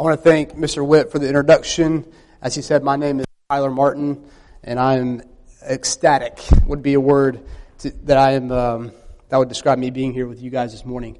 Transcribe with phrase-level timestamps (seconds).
[0.00, 0.84] I want to thank Mr.
[0.84, 2.10] Witt for the introduction.
[2.40, 4.24] As he said, my name is Kyler Martin,
[4.64, 5.20] and I'm
[5.62, 6.40] ecstatic.
[6.64, 7.46] Would be a word
[7.80, 8.92] to, that I am um,
[9.28, 11.18] that would describe me being here with you guys this morning.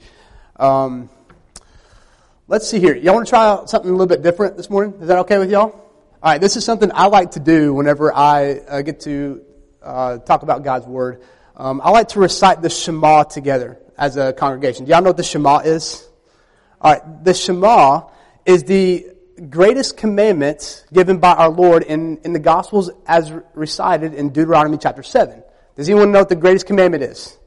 [0.56, 1.10] Um,
[2.48, 2.96] let's see here.
[2.96, 4.98] Y'all want to try out something a little bit different this morning?
[5.02, 5.72] Is that okay with y'all?
[5.72, 5.82] All
[6.22, 6.40] right.
[6.40, 9.42] This is something I like to do whenever I uh, get to
[9.82, 11.22] uh, talk about God's word.
[11.54, 14.86] Um, I like to recite the Shema together as a congregation.
[14.86, 16.08] Do y'all know what the Shema is?
[16.80, 17.24] All right.
[17.24, 18.08] The Shema
[18.50, 19.06] is the
[19.48, 25.04] greatest commandment given by our Lord in, in the Gospels as recited in Deuteronomy chapter
[25.04, 25.42] 7.
[25.76, 27.38] Does anyone know what the greatest commandment is?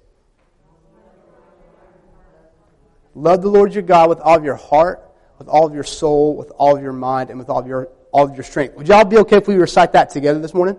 [3.16, 6.36] Love the Lord your God with all of your heart, with all of your soul,
[6.36, 8.76] with all of your mind, and with all of your, all of your strength.
[8.78, 10.78] Would y'all be okay if we recite that together this morning?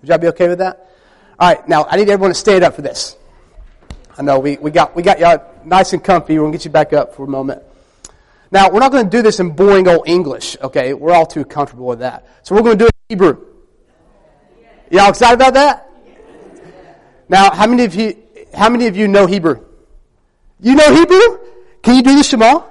[0.00, 0.90] Would y'all be okay with that?
[1.38, 3.14] All right, now I need everyone to stand up for this.
[4.18, 6.38] I know we, we got we got y'all nice and comfy.
[6.38, 7.62] We're gonna get you back up for a moment.
[8.50, 10.56] Now we're not going to do this in boring old English.
[10.62, 12.26] Okay, we're all too comfortable with that.
[12.42, 13.46] So we're going to do it in Hebrew.
[14.90, 15.90] Y'all excited about that?
[17.28, 18.22] Now, how many of you
[18.54, 19.64] how many of you know Hebrew?
[20.60, 21.38] You know Hebrew?
[21.82, 22.62] Can you do the Shema?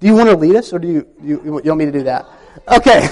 [0.00, 2.02] Do you want to lead us, or do you, you, you want me to do
[2.02, 2.26] that?
[2.68, 3.08] Okay.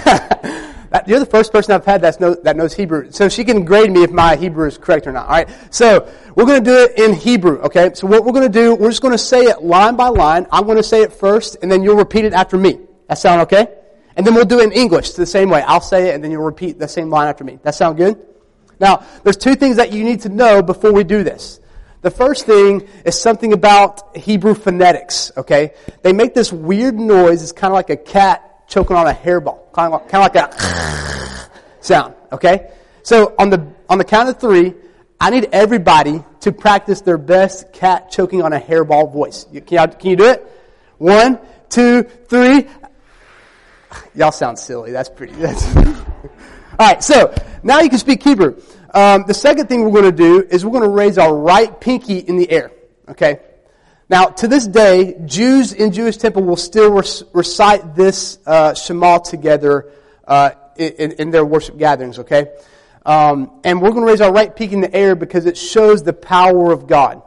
[1.07, 3.13] You're the first person I've had that, know, that knows Hebrew.
[3.13, 5.27] So she can grade me if my Hebrew is correct or not.
[5.27, 5.49] All right.
[5.71, 7.61] So we're going to do it in Hebrew.
[7.61, 7.93] Okay.
[7.95, 10.47] So what we're going to do, we're just going to say it line by line.
[10.51, 12.81] I'm going to say it first, and then you'll repeat it after me.
[13.07, 13.69] That sound okay?
[14.17, 15.63] And then we'll do it in English the same way.
[15.63, 17.61] I'll say it, and then you'll repeat the same line after me.
[17.63, 18.21] That sound good?
[18.81, 21.61] Now, there's two things that you need to know before we do this.
[22.03, 25.75] The first thing is something about Hebrew phonetics, okay?
[26.03, 27.43] They make this weird noise.
[27.43, 29.71] It's kind of like a cat choking on a hairball.
[29.73, 32.71] Kind of kind of like a sound, okay?
[33.03, 34.75] So on the, on the count of three,
[35.21, 39.45] I need everybody to practice their best cat choking on a hairball voice.
[39.45, 40.47] Can, can you do it?
[40.97, 42.67] One, two, three.
[44.15, 44.93] Y'all sound silly.
[44.93, 45.35] That's pretty.
[45.35, 48.63] That's All right, so now you can speak Hebrew.
[48.95, 51.79] Um, the second thing we're going to do is we're going to raise our right
[51.79, 52.71] pinky in the air.
[53.09, 53.41] Okay?
[54.11, 59.93] Now, to this day, Jews in Jewish temple will still recite this uh, Shema together
[60.27, 62.19] uh, in, in, their worship gatherings.
[62.19, 62.49] Okay?
[63.07, 66.03] Um, and we're going to raise our right pinky in the air because it shows
[66.03, 67.23] the power of God.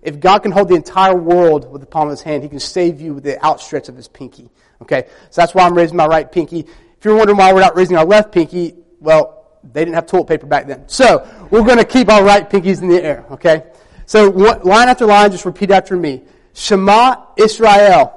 [0.00, 2.60] If God can hold the entire world with the palm of his hand, he can
[2.60, 4.48] save you with the outstretch of his pinky.
[4.80, 5.08] Okay?
[5.30, 6.60] So that's why I'm raising my right pinky.
[6.60, 10.28] If you're wondering why we're not raising our left pinky, well, they didn't have toilet
[10.28, 10.88] paper back then.
[10.88, 13.64] So we're going to keep our right pinkies in the air, okay?
[14.12, 16.20] So line after line, just repeat after me.
[16.52, 18.12] Shema Israel.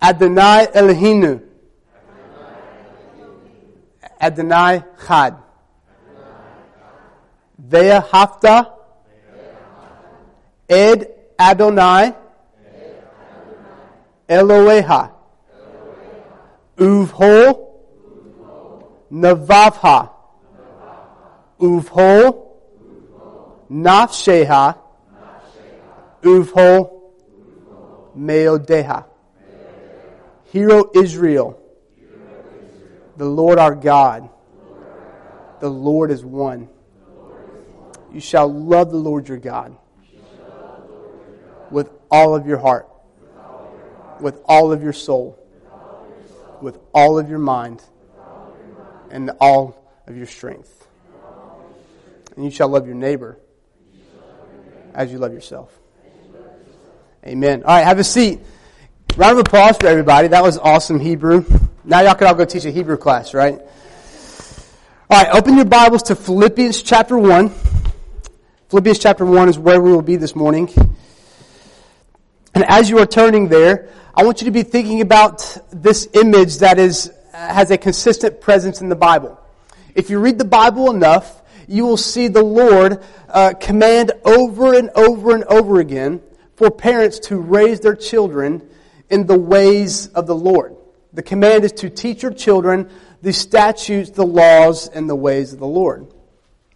[0.00, 1.42] Adonai Elohinu.
[4.20, 5.34] Adonai Chad.
[7.68, 8.74] Ve'ahavta.
[10.68, 12.14] Ed Adonai.
[14.28, 15.10] Eloheha.
[16.78, 17.72] Uvho.
[19.10, 20.10] Navavha.
[21.58, 22.41] Uvho.
[23.72, 24.78] Nafsheha.
[26.22, 27.00] Uvho.
[28.16, 29.06] Meodeha.
[30.44, 31.58] Hero Israel.
[33.16, 34.28] The Lord our God.
[35.60, 36.68] The Lord is one.
[38.12, 39.76] You shall love the Lord your God
[41.70, 42.86] with all of your heart,
[44.20, 45.38] with all of your soul,
[46.60, 47.82] with all of your mind
[49.10, 50.86] and all of your strength.
[52.36, 53.38] And you shall love your neighbor
[54.94, 55.76] as you love yourself.
[57.26, 57.62] Amen.
[57.64, 58.40] All right, have a seat.
[59.16, 60.28] Round of applause for everybody.
[60.28, 61.44] That was awesome Hebrew.
[61.84, 63.60] Now y'all can all go teach a Hebrew class, right?
[65.10, 67.50] All right, open your Bibles to Philippians chapter 1.
[68.70, 70.70] Philippians chapter 1 is where we will be this morning.
[72.54, 76.58] And as you are turning there, I want you to be thinking about this image
[76.58, 79.38] that is has a consistent presence in the Bible.
[79.94, 84.90] If you read the Bible enough, you will see the Lord uh, command over and
[84.90, 86.20] over and over again
[86.56, 88.68] for parents to raise their children
[89.10, 90.76] in the ways of the Lord.
[91.12, 95.58] The command is to teach your children the statutes, the laws, and the ways of
[95.58, 96.06] the Lord.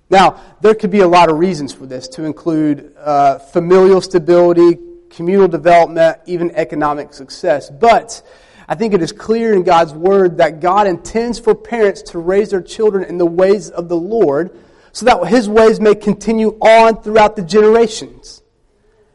[0.09, 4.79] Now, there could be a lot of reasons for this, to include uh, familial stability,
[5.11, 7.71] communal development, even economic success.
[7.71, 8.23] But
[8.69, 12.51] I think it is clear in God's Word that God intends for parents to raise
[12.51, 14.57] their children in the ways of the Lord
[14.97, 18.43] so that His ways may continue on throughout the generations.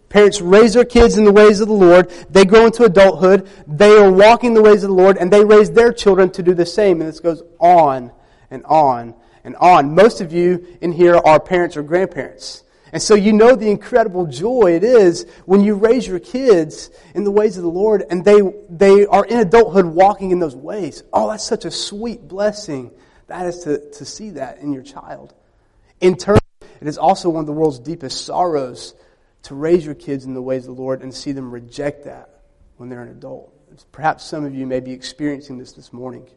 [0.10, 2.12] Parents raise their kids in the ways of the Lord.
[2.30, 3.50] They grow into adulthood.
[3.66, 6.54] They are walking the ways of the Lord, and they raise their children to do
[6.54, 7.01] the same.
[7.01, 8.12] And this goes on
[8.51, 9.95] and on and on.
[9.95, 12.63] Most of you in here are parents or grandparents.
[12.94, 17.24] And so you know the incredible joy it is when you raise your kids in
[17.24, 18.39] the ways of the Lord and they,
[18.69, 21.01] they are in adulthood walking in those ways.
[21.12, 22.92] Oh, that's such a sweet blessing.
[23.25, 25.34] That is to, to see that in your child.
[26.01, 28.95] In turn, it is also one of the world's deepest sorrows
[29.44, 32.42] to raise your kids in the ways of the Lord and see them reject that
[32.77, 33.53] when they're an adult.
[33.92, 36.27] Perhaps some of you may be experiencing this this morning.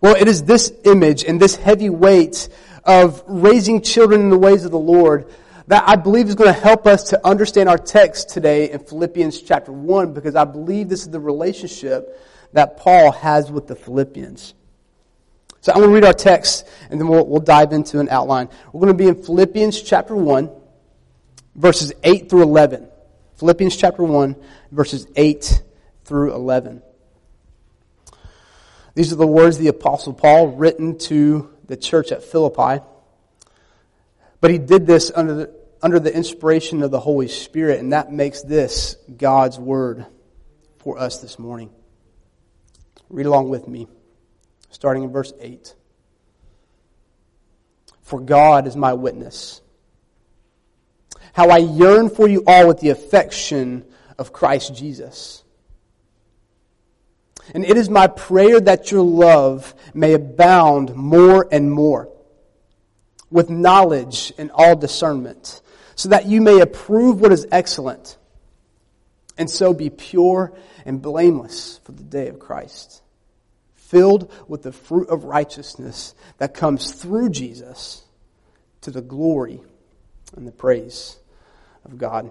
[0.00, 2.48] Well, it is this image and this heavy weight
[2.84, 5.30] of raising children in the ways of the Lord
[5.68, 9.40] that I believe is going to help us to understand our text today in Philippians
[9.42, 12.20] chapter 1 because I believe this is the relationship
[12.52, 14.54] that Paul has with the Philippians.
[15.60, 18.48] So I'm going to read our text and then we'll, we'll dive into an outline.
[18.72, 20.50] We're going to be in Philippians chapter 1,
[21.54, 22.88] verses 8 through 11.
[23.36, 24.36] Philippians chapter 1,
[24.70, 25.62] verses 8
[26.04, 26.82] through 11.
[28.94, 32.84] These are the words of the Apostle Paul written to the church at Philippi.
[34.40, 38.10] But he did this under the, under the inspiration of the Holy Spirit, and that
[38.12, 40.06] makes this God's word
[40.78, 41.70] for us this morning.
[43.08, 43.86] Read along with me,
[44.70, 45.74] starting in verse 8.
[48.02, 49.60] For God is my witness.
[51.32, 53.84] How I yearn for you all with the affection
[54.18, 55.44] of Christ Jesus
[57.54, 62.08] and it is my prayer that your love may abound more and more
[63.30, 65.62] with knowledge and all discernment,
[65.94, 68.18] so that you may approve what is excellent,
[69.38, 70.52] and so be pure
[70.84, 73.02] and blameless for the day of Christ,
[73.90, 78.04] filled with the fruit of righteousness that comes through Jesus
[78.82, 79.60] to the glory
[80.36, 81.18] and the praise
[81.84, 82.30] of God.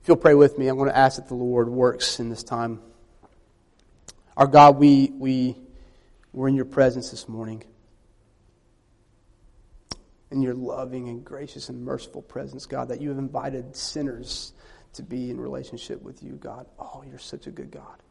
[0.00, 2.44] If you'll pray with me, I'm going to ask that the Lord works in this
[2.44, 2.80] time.
[4.36, 5.56] Our God, we, we,
[6.32, 7.64] we're in your presence this morning.
[10.30, 14.52] In your loving and gracious and merciful presence, God, that you have invited sinners
[14.92, 16.66] to be in relationship with you, God.
[16.78, 18.02] Oh, you're such a good God.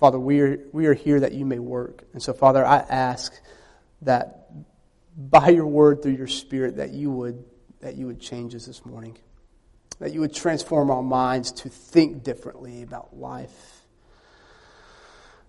[0.00, 2.04] Father, we are, we are here that you may work.
[2.12, 3.38] And so, Father, I ask
[4.02, 4.50] that
[5.16, 7.44] by your word through your spirit that you would,
[7.80, 9.16] that you would change us this morning
[10.00, 13.82] that you would transform our minds to think differently about life.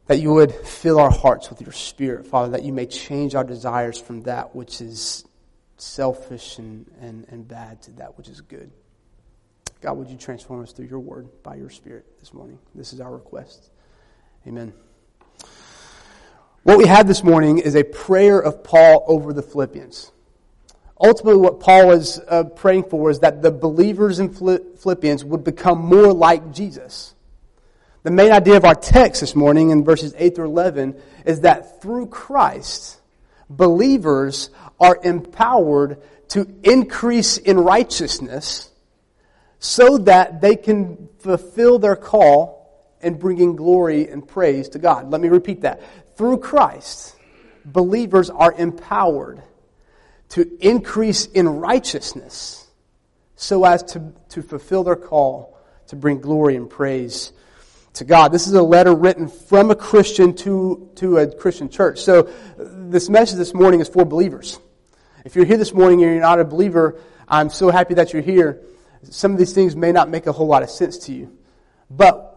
[0.08, 3.46] That you would fill our hearts with your spirit, Father, that you may change our
[3.46, 5.26] desires from that which is
[5.78, 8.70] selfish and, and, and bad to that which is good.
[9.80, 12.60] God, would you transform us through your word by your spirit this morning?
[12.76, 13.71] This is our request.
[14.48, 14.74] Amen.
[16.64, 20.12] What we have this morning is a prayer of Paul over the Philippians
[21.02, 25.80] ultimately what Paul is uh, praying for is that the believers in Philippians would become
[25.80, 27.16] more like Jesus.
[28.04, 31.82] The main idea of our text this morning in verses 8 through 11 is that
[31.82, 33.00] through Christ,
[33.50, 34.50] believers
[34.80, 38.70] are empowered to increase in righteousness
[39.60, 42.61] so that they can fulfill their call
[43.04, 45.12] in bringing glory and praise to God.
[45.12, 45.82] Let me repeat that.
[46.18, 47.16] Through Christ,
[47.66, 49.42] believers are empowered
[50.30, 52.68] to increase in righteousness
[53.36, 55.58] so as to, to fulfill their call
[55.88, 57.34] to bring glory and praise
[57.94, 58.32] to God.
[58.32, 62.00] This is a letter written from a Christian to, to a Christian church.
[62.00, 64.60] So this message this morning is for believers.
[65.26, 68.22] If you're here this morning and you're not a believer, I'm so happy that you're
[68.22, 68.62] here.
[69.04, 71.38] Some of these things may not make a whole lot of sense to you.
[71.90, 72.31] But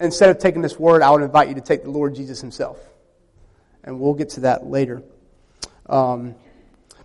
[0.00, 2.78] instead of taking this word, I would invite you to take the Lord Jesus himself.
[3.84, 5.02] And we'll get to that later.
[5.86, 6.34] Um,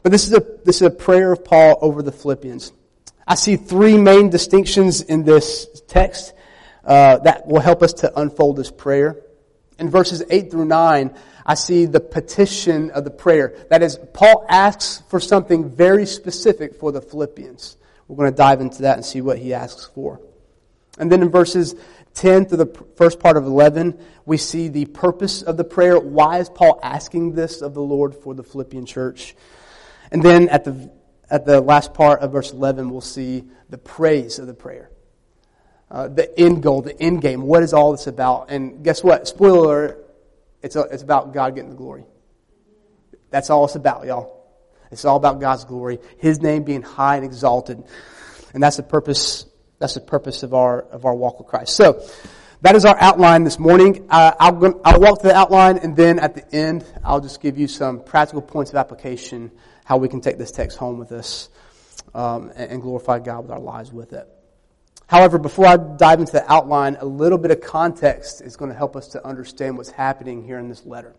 [0.02, 2.74] but this is a, this is a prayer of Paul over the Philippians.
[3.26, 6.34] I see three main distinctions in this text
[6.84, 9.22] uh, that will help us to unfold this prayer.
[9.80, 13.56] In verses 8 through 9, I see the petition of the prayer.
[13.70, 17.78] That is, Paul asks for something very specific for the Philippians.
[18.08, 20.20] We're going to dive into that and see what he asks for.
[20.98, 21.76] And then in verses
[22.14, 26.00] 10 through the first part of 11, we see the purpose of the prayer.
[26.00, 29.36] Why is Paul asking this of the Lord for the Philippian church?
[30.12, 30.92] And then at the,
[31.30, 34.92] at the last part of verse 11, we'll see the praise of the prayer.
[35.90, 37.42] Uh, the end goal, the end game.
[37.42, 38.50] What is all this about?
[38.50, 39.28] And guess what?
[39.28, 40.04] Spoiler
[40.64, 42.06] it's, a, it's about God getting the glory.
[43.30, 44.40] That's all it's about, y'all.
[44.92, 47.84] It's all about God's glory, His name being high and exalted.
[48.54, 49.46] And that's the purpose,
[49.84, 51.76] that's the purpose of our, of our walk with Christ.
[51.76, 52.02] So,
[52.62, 54.08] that is our outline this morning.
[54.10, 57.58] Uh, I'll, I'll walk through the outline and then at the end, I'll just give
[57.58, 59.52] you some practical points of application
[59.84, 61.50] how we can take this text home with us
[62.16, 64.26] um, and, and glorify God with our lives with it.
[65.08, 68.78] However, before I dive into the outline, a little bit of context is going to
[68.78, 71.14] help us to understand what's happening here in this letter.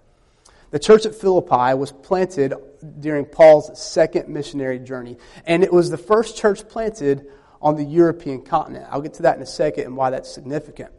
[0.70, 2.54] The church at Philippi was planted
[2.98, 7.30] during Paul's second missionary journey, and it was the first church planted
[7.64, 8.86] on the European continent.
[8.90, 10.92] I'll get to that in a second and why that's significant.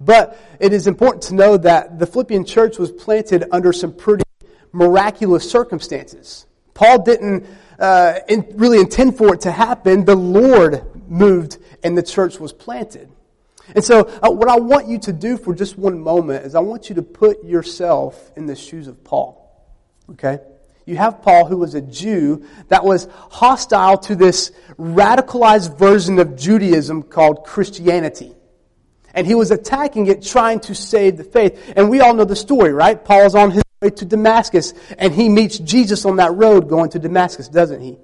[0.00, 4.24] But it is important to know that the Philippian church was planted under some pretty
[4.72, 6.46] miraculous circumstances.
[6.72, 7.46] Paul didn't
[7.78, 10.06] uh, in, really intend for it to happen.
[10.06, 13.10] The Lord moved and the church was planted.
[13.74, 16.60] And so, uh, what I want you to do for just one moment is I
[16.60, 19.36] want you to put yourself in the shoes of Paul.
[20.10, 20.38] Okay?
[20.86, 26.36] You have Paul, who was a Jew that was hostile to this radicalized version of
[26.36, 28.34] Judaism called Christianity.
[29.14, 31.72] And he was attacking it, trying to save the faith.
[31.76, 33.02] And we all know the story, right?
[33.04, 36.90] Paul is on his way to Damascus, and he meets Jesus on that road going
[36.90, 37.98] to Damascus, doesn't he?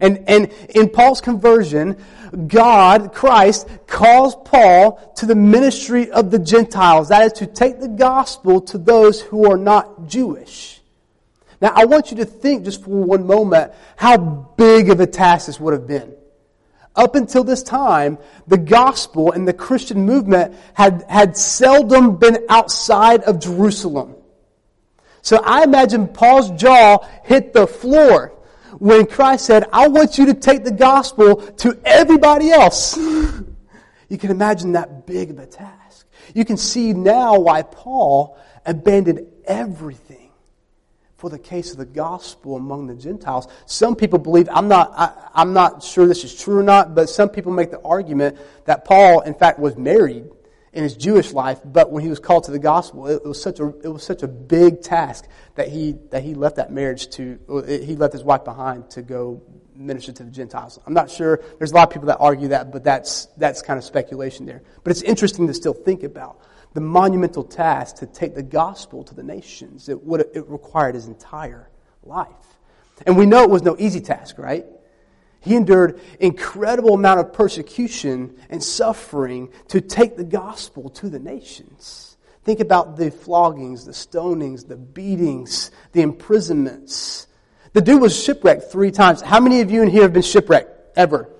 [0.00, 2.02] And, and in Paul's conversion,
[2.46, 7.08] God, Christ, calls Paul to the ministry of the Gentiles.
[7.10, 10.79] That is to take the gospel to those who are not Jewish.
[11.60, 15.46] Now, I want you to think just for one moment how big of a task
[15.46, 16.14] this would have been.
[16.96, 23.22] Up until this time, the gospel and the Christian movement had, had seldom been outside
[23.24, 24.16] of Jerusalem.
[25.22, 28.32] So I imagine Paul's jaw hit the floor
[28.78, 32.96] when Christ said, I want you to take the gospel to everybody else.
[34.08, 36.06] you can imagine that big of a task.
[36.34, 40.09] You can see now why Paul abandoned everything
[41.20, 43.46] for the case of the gospel among the Gentiles.
[43.66, 47.10] Some people believe, I'm not, I, am not sure this is true or not, but
[47.10, 50.24] some people make the argument that Paul, in fact, was married
[50.72, 53.42] in his Jewish life, but when he was called to the gospel, it, it was
[53.42, 57.10] such a, it was such a big task that he, that he left that marriage
[57.10, 59.42] to, he left his wife behind to go
[59.76, 60.78] minister to the Gentiles.
[60.86, 63.76] I'm not sure, there's a lot of people that argue that, but that's, that's kind
[63.76, 64.62] of speculation there.
[64.84, 66.40] But it's interesting to still think about
[66.72, 69.88] the monumental task to take the gospel to the nations.
[69.88, 71.68] It, would, it required his entire
[72.02, 72.28] life.
[73.06, 74.66] And we know it was no easy task, right?
[75.40, 82.18] He endured incredible amount of persecution and suffering to take the gospel to the nations.
[82.44, 87.26] Think about the floggings, the stonings, the beatings, the imprisonments.
[87.72, 89.20] The dude was shipwrecked three times.
[89.22, 91.30] How many of you in here have been shipwrecked ever?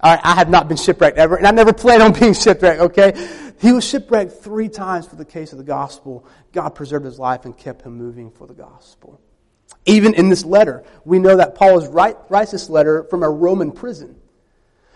[0.00, 3.12] I have not been shipwrecked ever, and I never plan on being shipwrecked, okay?
[3.60, 6.26] He was shipwrecked three times for the case of the gospel.
[6.52, 9.20] God preserved his life and kept him moving for the gospel.
[9.84, 13.72] Even in this letter, we know that Paul write, writes this letter from a Roman
[13.72, 14.20] prison.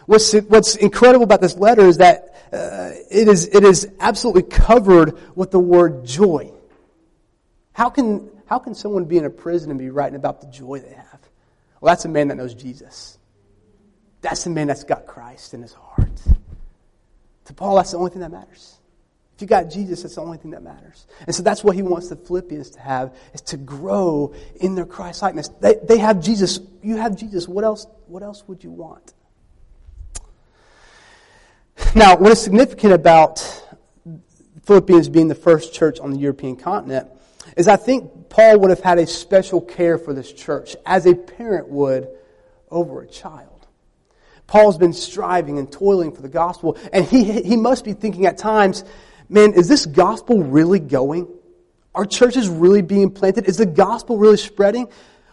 [0.07, 5.37] What's, what's incredible about this letter is that uh, it, is, it is absolutely covered
[5.37, 6.53] with the word joy.
[7.73, 10.81] How can, how can someone be in a prison and be writing about the joy
[10.81, 11.21] they have?
[11.81, 13.19] Well, that's a man that knows Jesus.
[14.21, 16.21] That's a man that's got Christ in his heart.
[17.57, 18.79] Paul, that's the only thing that matters.
[19.35, 21.07] If you got Jesus, that's the only thing that matters.
[21.27, 24.87] And so that's what he wants the Philippians to have, is to grow in their
[24.87, 25.49] Christ likeness.
[25.49, 26.61] They, they have Jesus.
[26.83, 27.49] You have Jesus.
[27.49, 29.15] What else, what else would you want?
[31.95, 33.41] Now, what is significant about
[34.65, 37.09] Philippians being the first church on the European continent
[37.57, 41.15] is I think Paul would have had a special care for this church, as a
[41.15, 42.09] parent would
[42.71, 43.52] over a child.
[44.53, 48.37] Paul's been striving and toiling for the gospel, and he, he must be thinking at
[48.37, 48.85] times,
[49.31, 51.27] man, is this gospel really going?
[51.95, 53.47] Are churches really being planted?
[53.47, 54.89] Is the gospel really spreading?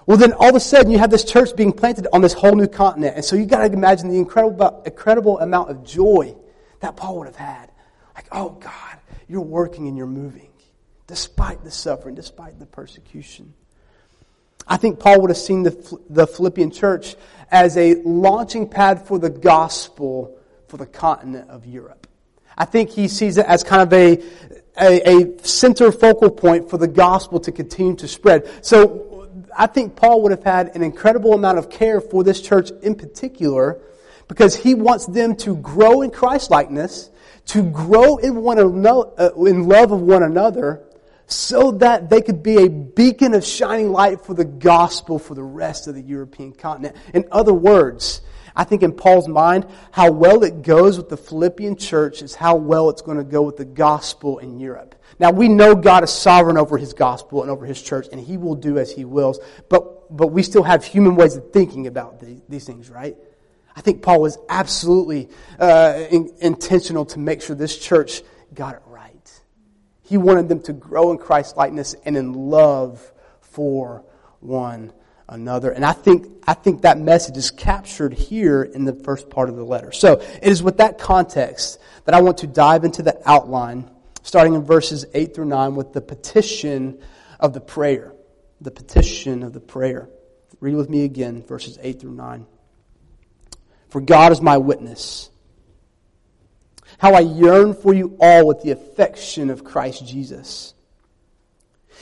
[0.05, 2.55] Well, then all of a sudden you have this church being planted on this whole
[2.55, 3.17] new continent.
[3.17, 6.37] And so you got to imagine the incredible, incredible amount of joy
[6.79, 7.69] that Paul would have had.
[8.15, 10.49] Like, oh God, you're working and you're moving
[11.07, 13.53] despite the suffering, despite the persecution.
[14.69, 17.15] I think Paul would have seen the, the Philippian church
[17.51, 22.07] as a launching pad for the gospel for the continent of Europe.
[22.55, 24.23] I think he sees it as kind of a,
[24.79, 28.47] a, a center focal point for the gospel to continue to spread.
[28.63, 32.69] So I think Paul would have had an incredible amount of care for this church
[32.83, 33.81] in particular
[34.27, 37.09] because he wants them to grow in Christ likeness,
[37.47, 40.83] to grow in one another, uh, in love of one another,
[41.29, 45.43] so that they could be a beacon of shining light for the gospel for the
[45.43, 46.95] rest of the European continent.
[47.13, 48.21] In other words,
[48.55, 52.55] I think in Paul's mind, how well it goes with the Philippian church is how
[52.55, 54.95] well it's going to go with the gospel in Europe.
[55.19, 58.37] Now we know God is sovereign over his gospel and over his church, and he
[58.37, 62.19] will do as he wills, but, but we still have human ways of thinking about
[62.19, 63.15] the, these things, right?
[63.75, 68.81] I think Paul was absolutely uh, in, intentional to make sure this church got it
[70.09, 72.99] he wanted them to grow in Christ likeness and in love
[73.41, 74.03] for
[74.39, 74.91] one
[75.27, 75.69] another.
[75.69, 79.55] And I think, I think that message is captured here in the first part of
[79.55, 79.91] the letter.
[79.91, 83.87] So it is with that context that I want to dive into the outline,
[84.23, 86.99] starting in verses 8 through 9 with the petition
[87.39, 88.15] of the prayer.
[88.61, 90.09] the petition of the prayer.
[90.59, 92.45] Read with me again, verses 8 through 9.
[93.89, 95.29] For God is my witness.
[96.99, 100.73] How I yearn for you all with the affection of Christ Jesus.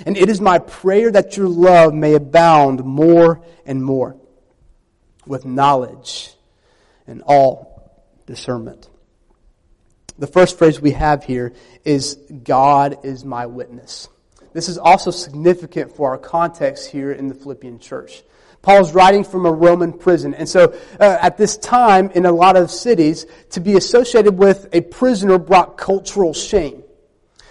[0.06, 4.18] And it is my prayer that your love may abound more and more
[5.26, 6.34] with knowledge
[7.08, 8.90] and all discernment.
[10.20, 11.54] The first phrase we have here
[11.86, 14.10] is God is my witness.
[14.54, 18.24] This is also significant for our context here in the Philippian church.
[18.62, 20.34] Paul's writing from a Roman prison.
[20.34, 24.68] And so uh, at this time, in a lot of cities, to be associated with
[24.74, 26.84] a prisoner brought cultural shame.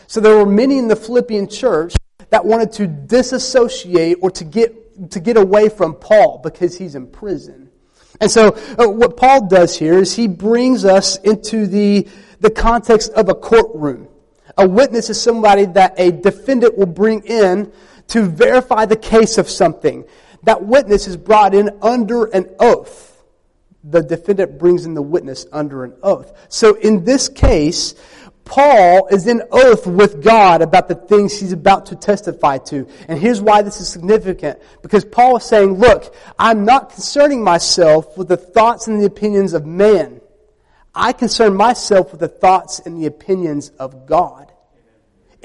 [0.07, 1.95] So there were many in the Philippian church
[2.31, 7.07] that wanted to disassociate or to get, to get away from Paul because he's in
[7.07, 7.71] prison.
[8.21, 12.09] And so uh, what Paul does here is he brings us into the,
[12.41, 14.09] the context of a courtroom.
[14.57, 17.73] A witness is somebody that a defendant will bring in
[18.09, 20.05] to verify the case of something.
[20.47, 23.13] That witness is brought in under an oath.
[23.83, 26.33] The defendant brings in the witness under an oath.
[26.49, 27.95] So in this case,
[28.45, 32.87] Paul is in oath with God about the things he's about to testify to.
[33.09, 34.61] And here's why this is significant.
[34.83, 39.53] Because Paul is saying, look, I'm not concerning myself with the thoughts and the opinions
[39.53, 40.21] of man.
[40.95, 44.53] I concern myself with the thoughts and the opinions of God.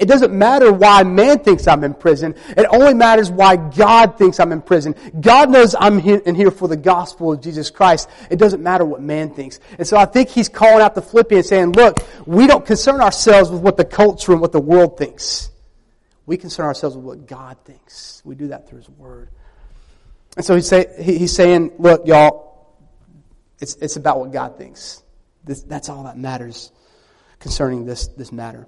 [0.02, 2.34] It doesn't matter why man thinks I'm in prison.
[2.56, 4.96] It only matters why God thinks I'm in prison.
[5.20, 8.10] God knows I'm in here for the gospel of Jesus Christ.
[8.28, 9.60] It doesn't matter what man thinks.
[9.78, 13.48] And so I think he's calling out the Philippians saying, look, we don't concern ourselves
[13.48, 15.50] with what the culture and what the world thinks.
[16.26, 18.22] We concern ourselves with what God thinks.
[18.24, 19.28] We do that through his word.
[20.36, 22.74] And so he's, say, he's saying, look, y'all,
[23.60, 25.00] it's, it's about what God thinks.
[25.44, 26.72] This, that's all that matters
[27.38, 28.66] concerning this, this matter.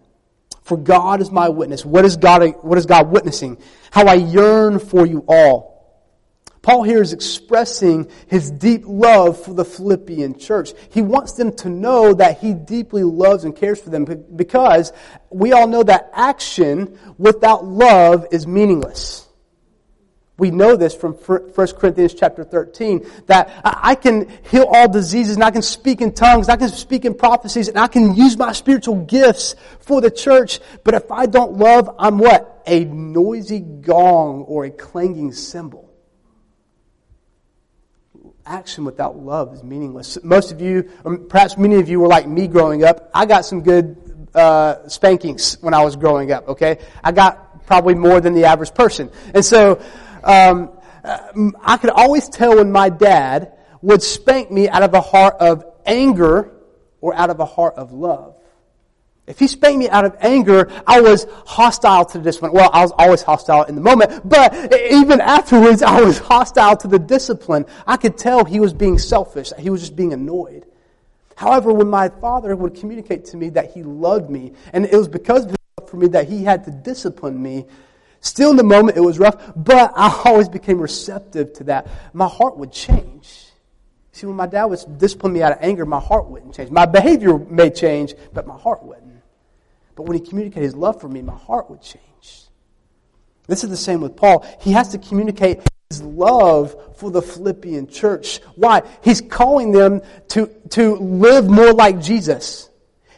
[0.64, 1.84] For God is my witness.
[1.84, 3.58] What is God, what is God witnessing?
[3.90, 5.74] How I yearn for you all.
[6.62, 10.72] Paul here is expressing his deep love for the Philippian church.
[10.90, 14.90] He wants them to know that he deeply loves and cares for them because
[15.28, 19.28] we all know that action without love is meaningless.
[20.36, 25.44] We know this from 1 Corinthians chapter 13 that I can heal all diseases and
[25.44, 28.50] I can speak in tongues, I can speak in prophecies, and I can use my
[28.52, 30.58] spiritual gifts for the church.
[30.82, 32.62] But if I don't love, I'm what?
[32.66, 35.92] A noisy gong or a clanging cymbal.
[38.44, 40.18] Action without love is meaningless.
[40.24, 43.08] Most of you, or perhaps many of you were like me growing up.
[43.14, 46.78] I got some good uh, spankings when I was growing up, okay?
[47.04, 49.10] I got probably more than the average person.
[49.32, 49.80] And so,
[50.24, 50.70] um,
[51.04, 55.36] uh, I could always tell when my dad would spank me out of a heart
[55.40, 56.50] of anger
[57.00, 58.34] or out of a heart of love.
[59.26, 62.52] If he spanked me out of anger, I was hostile to the discipline.
[62.52, 66.88] Well, I was always hostile in the moment, but even afterwards, I was hostile to
[66.88, 67.64] the discipline.
[67.86, 69.52] I could tell he was being selfish.
[69.58, 70.66] He was just being annoyed.
[71.36, 75.08] However, when my father would communicate to me that he loved me, and it was
[75.08, 77.64] because of his love for me that he had to discipline me,
[78.24, 81.86] Still in the moment, it was rough, but I always became receptive to that.
[82.14, 83.50] My heart would change.
[84.12, 86.70] See, when my dad was disciplining me out of anger, my heart wouldn't change.
[86.70, 89.20] My behavior may change, but my heart wouldn't.
[89.94, 92.44] But when he communicated his love for me, my heart would change.
[93.46, 94.46] This is the same with Paul.
[94.58, 95.60] He has to communicate
[95.90, 98.40] his love for the Philippian church.
[98.54, 98.84] Why?
[99.02, 102.70] He's calling them to, to live more like Jesus.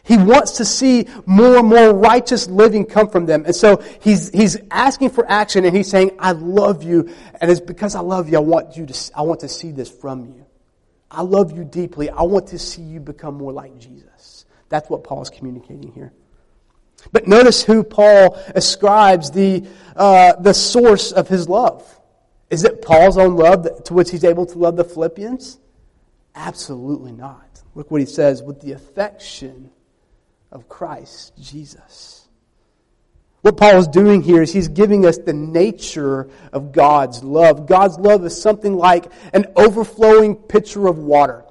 [0.07, 3.43] He wants to see more and more righteous living come from them.
[3.45, 7.13] And so he's, he's asking for action and he's saying, I love you.
[7.41, 9.89] And it's because I love you, I want you to, I want to see this
[9.89, 10.45] from you.
[11.11, 12.09] I love you deeply.
[12.09, 14.45] I want to see you become more like Jesus.
[14.69, 16.13] That's what Paul is communicating here.
[17.11, 21.85] But notice who Paul ascribes the, uh, the source of his love.
[22.49, 25.59] Is it Paul's own love to which he's able to love the Philippians?
[26.33, 27.61] Absolutely not.
[27.75, 29.71] Look what he says with the affection
[30.57, 32.27] of Christ Jesus.
[33.41, 37.67] What Paul is doing here is he's giving us the nature of God's love.
[37.67, 41.45] God's love is something like an overflowing pitcher of water.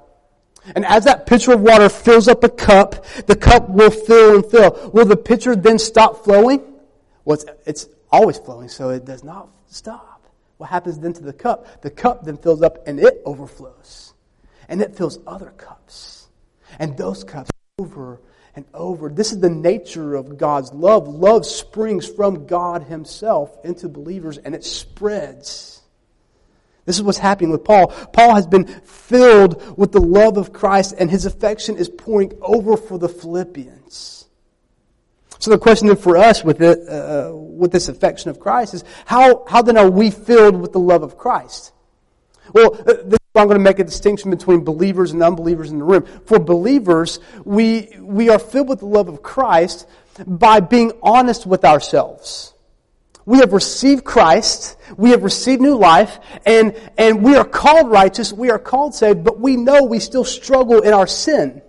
[0.75, 4.45] And as that pitcher of water fills up a cup, the cup will fill and
[4.45, 4.91] fill.
[4.93, 6.61] Will the pitcher then stop flowing?
[7.23, 10.27] Well, it's, it's always flowing, so it does not stop.
[10.57, 11.81] What happens then to the cup?
[11.81, 14.13] The cup then fills up and it overflows.
[14.67, 16.27] And it fills other cups.
[16.77, 18.19] And those cups over
[18.57, 19.07] and over.
[19.07, 21.07] This is the nature of God's love.
[21.07, 25.83] Love springs from God Himself into believers and it spreads.
[26.85, 27.89] This is what's happening with Paul.
[27.89, 32.77] Paul has been filled with the love of Christ and his affection is pouring over
[32.77, 34.25] for the Philippians.
[35.37, 38.83] So the question then for us with, it, uh, with this affection of Christ is
[39.05, 41.73] how, how then are we filled with the love of Christ?
[42.53, 46.05] Well, uh, I'm going to make a distinction between believers and unbelievers in the room.
[46.25, 49.87] For believers, we, we are filled with the love of Christ
[50.25, 52.53] by being honest with ourselves.
[53.25, 58.31] We have received Christ, we have received new life, and, and we are called righteous,
[58.31, 61.61] we are called saved, but we know we still struggle in our sin,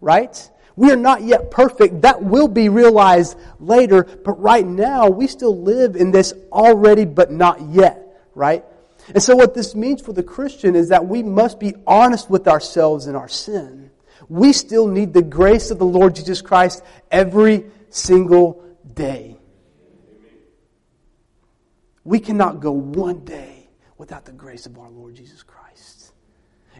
[0.00, 0.48] right?
[0.76, 2.02] We are not yet perfect.
[2.02, 7.32] That will be realized later, but right now we still live in this already but
[7.32, 8.64] not yet, right?
[9.08, 12.46] And so what this means for the Christian is that we must be honest with
[12.48, 13.90] ourselves in our sin.
[14.28, 19.36] We still need the grace of the Lord Jesus Christ every single day.
[22.04, 26.12] We cannot go one day without the grace of our Lord Jesus Christ.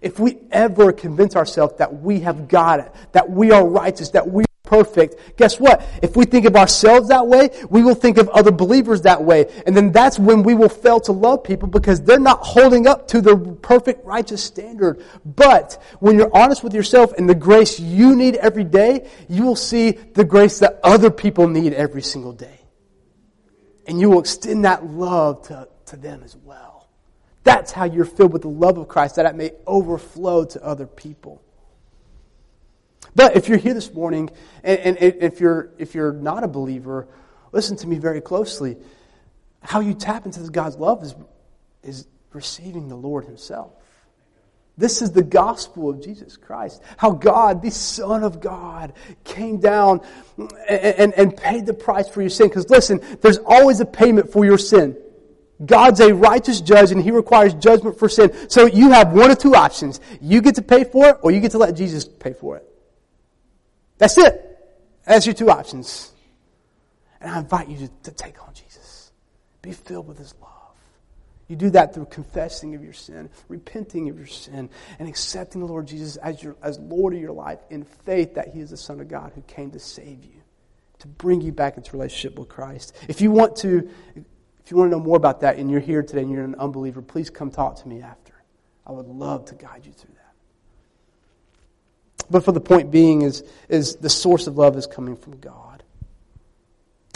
[0.01, 4.29] If we ever convince ourselves that we have got it, that we are righteous, that
[4.29, 5.37] we perfect.
[5.37, 5.87] Guess what?
[6.03, 9.53] If we think of ourselves that way, we will think of other believers that way.
[9.67, 13.07] And then that's when we will fail to love people because they're not holding up
[13.09, 15.05] to the perfect righteous standard.
[15.27, 19.57] But when you're honest with yourself and the grace you need every day, you will
[19.57, 22.61] see the grace that other people need every single day.
[23.87, 26.89] And you will extend that love to, to them as well.
[27.45, 30.87] That's how you're filled with the love of Christ, that it may overflow to other
[30.87, 31.43] people.
[33.15, 34.31] But if you're here this morning
[34.63, 37.09] and, and, if, you're, if you're not a believer,
[37.53, 38.77] listen to me very closely.
[39.61, 41.15] How you tap into God's love is,
[41.83, 43.73] is receiving the Lord Himself.
[44.79, 46.81] This is the gospel of Jesus Christ.
[46.97, 50.01] How God, the Son of God, came down
[50.39, 52.49] and, and, and paid the price for your sin.
[52.49, 54.97] Because listen, there's always a payment for your sin.
[55.65, 58.33] God's a righteous judge and He requires judgment for sin.
[58.49, 60.01] So you have one of two options.
[60.21, 62.72] You get to pay for it or you get to let Jesus pay for it.
[64.03, 64.59] That's it.
[65.05, 66.11] That's your two options.
[67.21, 69.13] And I invite you to, to take on Jesus.
[69.63, 70.51] Be filled with His love.
[71.47, 75.69] You do that through confessing of your sin, repenting of your sin, and accepting the
[75.69, 78.77] Lord Jesus as, your, as Lord of your life in faith that He is the
[78.77, 80.43] Son of God who came to save you,
[80.99, 82.97] to bring you back into relationship with Christ.
[83.07, 86.03] If you want to, if you want to know more about that and you're here
[86.03, 88.33] today and you're an unbeliever, please come talk to me after.
[88.85, 90.22] I would love to guide you through that.
[92.31, 95.83] But for the point being is, is the source of love is coming from God.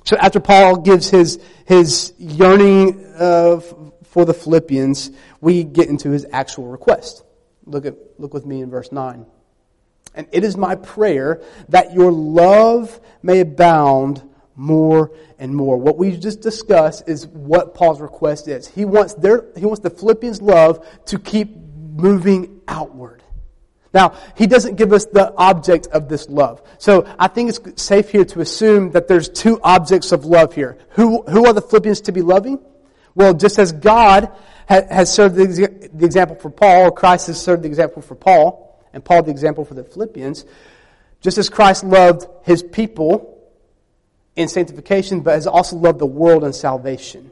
[0.04, 6.10] So after Paul gives his, his yearning uh, of, for the Philippians, we get into
[6.10, 7.24] his actual request.
[7.64, 9.26] Look at, look with me in verse 9.
[10.14, 14.22] And it is my prayer that your love may abound
[14.54, 15.76] more and more.
[15.76, 18.66] What we just discussed is what Paul's request is.
[18.66, 23.15] He wants their, he wants the Philippians' love to keep moving outward.
[23.96, 26.60] Now, he doesn't give us the object of this love.
[26.76, 30.76] So I think it's safe here to assume that there's two objects of love here.
[30.90, 32.58] Who, who are the Philippians to be loving?
[33.14, 34.30] Well, just as God
[34.68, 38.78] has served the, the example for Paul, or Christ has served the example for Paul,
[38.92, 40.44] and Paul the example for the Philippians,
[41.22, 43.48] just as Christ loved his people
[44.34, 47.30] in sanctification, but has also loved the world in salvation.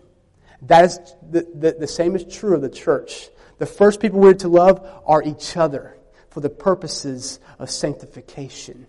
[0.63, 0.99] That is
[1.31, 3.29] the, the, the same is true of the church.
[3.59, 5.95] The first people we're to love are each other
[6.35, 8.89] for the purposes of sanctification.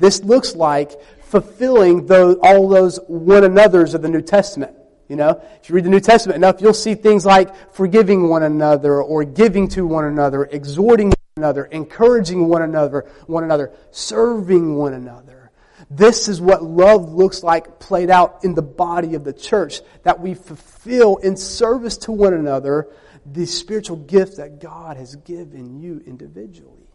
[0.00, 4.76] This looks like fulfilling those, all those one another's of the New Testament.
[5.08, 8.42] You know, if you read the New Testament enough, you'll see things like forgiving one
[8.42, 14.74] another or giving to one another, exhorting one another, encouraging one another, one another, serving
[14.74, 15.52] one another.
[15.88, 20.18] This is what love looks like played out in the body of the church, that
[20.18, 22.88] we fulfill in service to one another
[23.32, 26.86] the spiritual gift that God has given you individually.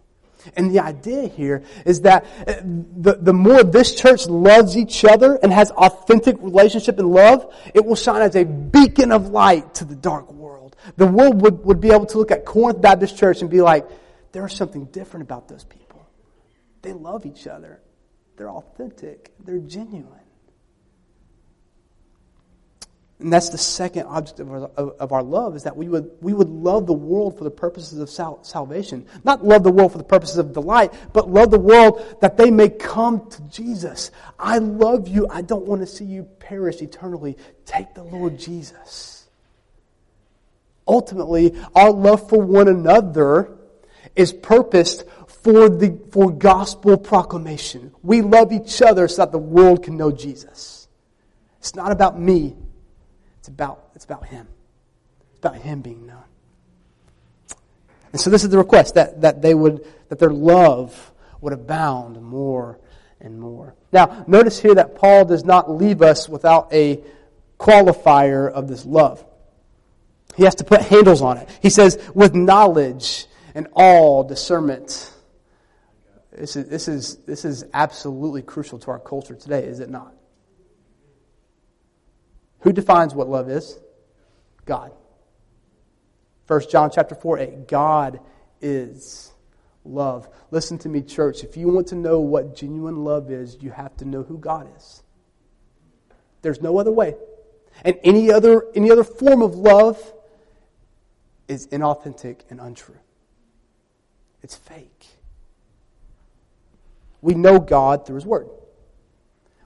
[0.56, 5.36] And the idea here is that uh, the, the more this church loves each other
[5.36, 9.86] and has authentic relationship and love, it will shine as a beacon of light to
[9.86, 10.76] the dark world.
[10.98, 13.88] The world would, would be able to look at Corinth Baptist Church and be like,
[14.32, 16.08] there's something different about those people.
[16.82, 17.80] They love each other.
[18.38, 19.32] They're authentic.
[19.44, 20.21] They're genuine.
[23.22, 26.34] And that's the second object of our, of our, love is that we would, we
[26.34, 29.06] would love the world for the purposes of sal- salvation.
[29.24, 32.50] Not love the world for the purposes of delight, but love the world that they
[32.50, 34.10] may come to Jesus.
[34.40, 35.28] I love you.
[35.30, 37.38] I don't want to see you perish eternally.
[37.66, 39.30] Take the Lord Jesus.
[40.88, 43.56] Ultimately, our love for one another
[44.16, 47.94] is purposed for the, for gospel proclamation.
[48.02, 50.88] We love each other so that the world can know Jesus.
[51.60, 52.56] It's not about me.
[53.42, 54.48] It's about, it's about Him.
[55.32, 56.22] It's about Him being known.
[58.12, 62.22] And so this is the request that, that they would, that their love would abound
[62.22, 62.80] more
[63.20, 63.74] and more.
[63.92, 67.04] Now, notice here that Paul does not leave us without a
[67.60, 69.26] qualifier of this love.
[70.38, 71.50] He has to put handles on it.
[71.64, 73.26] He says, with knowledge
[73.56, 75.12] and all discernment.
[76.32, 80.14] This is, this is, this is absolutely crucial to our culture today, is it not?
[82.62, 83.80] Who defines what love is?
[84.66, 84.92] God.
[86.48, 87.68] 1 John chapter 4, 8.
[87.68, 88.20] God
[88.62, 89.32] is
[89.84, 90.28] love.
[90.52, 91.44] Listen to me, church.
[91.44, 94.70] If you want to know what genuine love is, you have to know who God
[94.76, 95.04] is.
[96.42, 97.16] There's no other way.
[97.84, 100.14] And any other, any other form of love
[101.48, 102.98] is inauthentic and untrue.
[104.44, 105.08] It's fake.
[107.22, 108.50] We know God through His Word.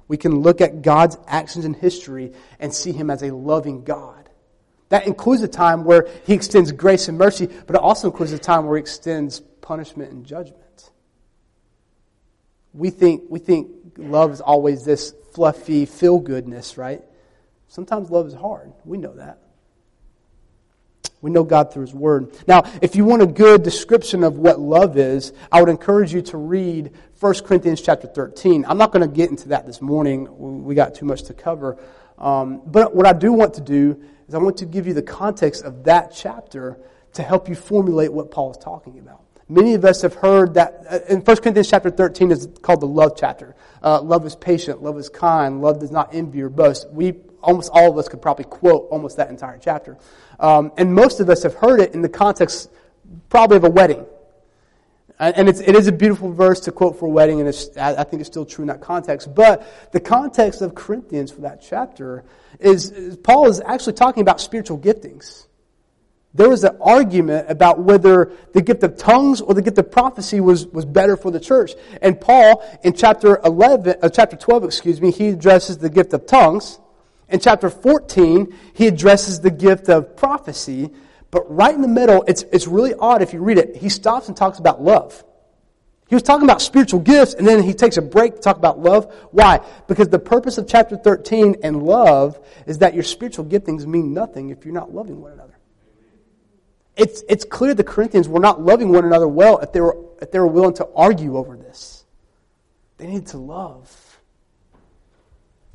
[0.07, 4.29] We can look at God's actions in history and see Him as a loving God.
[4.89, 8.39] That includes a time where He extends grace and mercy, but it also includes a
[8.39, 10.91] time where He extends punishment and judgment.
[12.73, 17.01] We think, we think love is always this fluffy feel goodness, right?
[17.67, 18.73] Sometimes love is hard.
[18.83, 19.39] We know that.
[21.25, 22.37] We know God through His Word.
[22.45, 26.21] Now, if you want a good description of what love is, I would encourage you
[26.21, 28.63] to read 1 Corinthians chapter 13.
[28.67, 30.27] I'm not going to get into that this morning.
[30.63, 31.79] We got too much to cover.
[32.19, 35.01] Um, but what I do want to do is I want to give you the
[35.01, 36.77] context of that chapter
[37.13, 39.21] to help you formulate what Paul is talking about.
[39.49, 42.87] Many of us have heard that uh, in 1 Corinthians chapter 13 is called the
[42.87, 43.55] love chapter.
[43.81, 46.87] Uh, love is patient, love is kind, love does not envy or boast.
[46.91, 49.97] We, almost all of us could probably quote almost that entire chapter.
[50.39, 52.69] Um, and most of us have heard it in the context
[53.29, 54.05] probably of a wedding.
[55.17, 58.19] And it's, it is a beautiful verse to quote for a wedding, and I think
[58.19, 59.33] it's still true in that context.
[59.33, 62.25] But the context of Corinthians for that chapter
[62.59, 65.47] is, is Paul is actually talking about spiritual giftings.
[66.33, 70.41] There was an argument about whether the gift of tongues or the gift of prophecy
[70.41, 71.71] was, was better for the church.
[72.01, 76.25] And Paul, in chapter 11, uh, chapter 12, excuse me, he addresses the gift of
[76.25, 76.77] tongues.
[77.35, 80.89] In chapter 14, he addresses the gift of prophecy.
[81.31, 83.75] But right in the middle, it's, it's really odd if you read it.
[83.75, 85.21] He stops and talks about love.
[86.07, 88.79] He was talking about spiritual gifts, and then he takes a break to talk about
[88.79, 89.13] love.
[89.31, 89.59] Why?
[89.89, 94.49] Because the purpose of chapter 13 and love is that your spiritual giftings mean nothing
[94.49, 95.57] if you're not loving one another.
[96.95, 100.31] It's, it's clear the Corinthians were not loving one another well if they, were, if
[100.31, 102.05] they were willing to argue over this.
[102.95, 104.04] They needed to love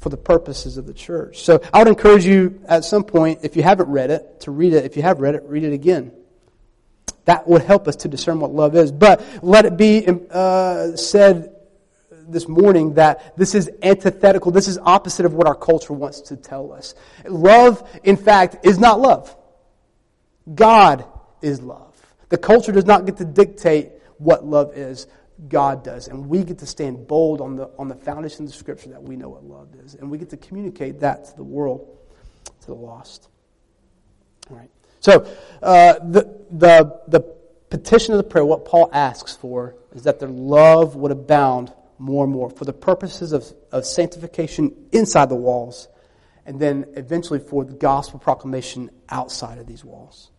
[0.00, 1.42] for the purposes of the church.
[1.42, 4.72] So I would encourage you at some point, if you haven't read it, to read
[4.72, 4.84] it.
[4.84, 6.12] If you have read it, read it again.
[7.26, 8.90] That would help us to discern what love is.
[8.90, 11.54] But let it be uh, said
[12.10, 14.52] this morning that this is antithetical.
[14.52, 16.94] This is opposite of what our culture wants to tell us.
[17.26, 19.36] Love, in fact, is not love.
[20.52, 21.04] God
[21.42, 21.94] is love.
[22.30, 25.06] The culture does not get to dictate what love is.
[25.48, 26.08] God does.
[26.08, 29.02] And we get to stand bold on the, on the foundation of the scripture that
[29.02, 29.94] we know what love is.
[29.94, 31.98] And we get to communicate that to the world,
[32.60, 33.28] to the lost.
[34.50, 34.70] All right.
[35.00, 35.26] So,
[35.62, 37.20] uh, the, the, the
[37.70, 42.24] petition of the prayer, what Paul asks for, is that their love would abound more
[42.24, 45.88] and more for the purposes of, of sanctification inside the walls,
[46.46, 50.30] and then eventually for the gospel proclamation outside of these walls.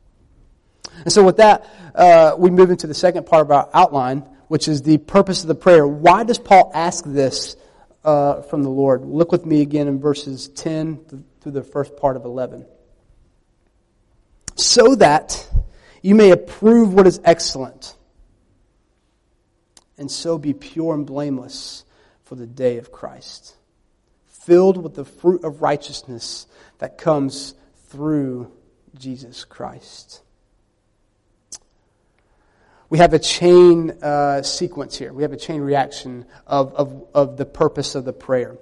[1.04, 4.68] And so, with that, uh, we move into the second part of our outline, which
[4.68, 5.88] is the purpose of the prayer.
[5.88, 7.56] Why does Paul ask this
[8.04, 9.06] uh, from the Lord?
[9.06, 12.66] Look with me again in verses 10 through the first part of 11.
[14.58, 15.50] So that
[16.02, 17.96] you may approve what is excellent,
[19.98, 21.86] and so be pure and blameless
[22.26, 23.56] for the day of Christ,
[24.28, 26.46] filled with the fruit of righteousness
[26.80, 27.54] that comes
[27.88, 28.52] through
[29.00, 30.22] Jesus Christ
[32.92, 35.14] we have a chain uh, sequence here.
[35.14, 38.58] We have a chain reaction of, of, of the purpose of the prayer.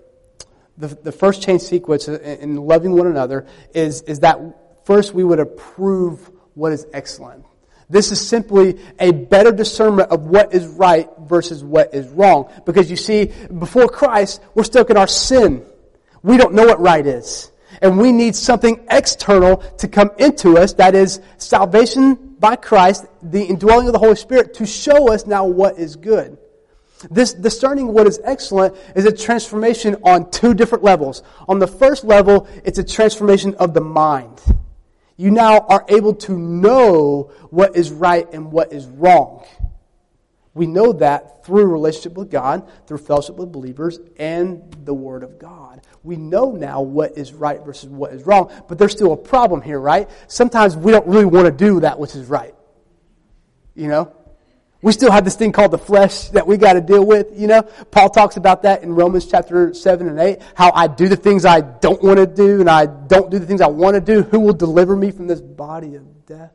[0.77, 4.39] The, the first chain sequence in loving one another is, is that
[4.85, 7.43] first we would approve what is excellent.
[7.89, 12.51] This is simply a better discernment of what is right versus what is wrong.
[12.67, 15.65] Because you see, before Christ, we're stuck in our sin.
[16.21, 17.51] We don't know what right is.
[17.81, 23.43] And we need something external to come into us, that is salvation by Christ, the
[23.43, 26.37] indwelling of the Holy Spirit, to show us now what is good.
[27.09, 31.23] This discerning what is excellent is a transformation on two different levels.
[31.47, 34.41] On the first level, it's a transformation of the mind.
[35.15, 39.45] You now are able to know what is right and what is wrong.
[40.53, 45.39] We know that through relationship with God, through fellowship with believers, and the Word of
[45.39, 45.81] God.
[46.03, 49.61] We know now what is right versus what is wrong, but there's still a problem
[49.61, 50.09] here, right?
[50.27, 52.55] Sometimes we don't really want to do that which is right.
[53.75, 54.13] You know?
[54.81, 57.47] We still have this thing called the flesh that we got to deal with, you
[57.47, 57.63] know?
[57.91, 61.43] Paul talks about that in Romans chapter 7 and 8, how I do the things
[61.43, 64.23] I don't want to do and I don't do the things I want to do.
[64.23, 66.53] Who will deliver me from this body of death?